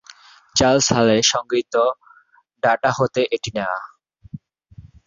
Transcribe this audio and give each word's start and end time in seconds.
Charles 0.55 0.87
হালের 0.95 1.21
সংগৃহীত 1.31 1.75
data 2.63 2.89
হতে 2.97 3.21
এটি 3.35 3.49
নেয়া। 3.55 3.77